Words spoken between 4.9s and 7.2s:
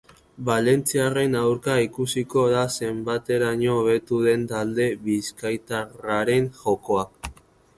bizkaitarraren jokoa.